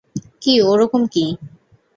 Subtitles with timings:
[0.41, 1.25] কি ওরকম কি?